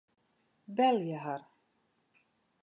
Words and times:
Belje 0.77 1.17
har. 1.25 1.41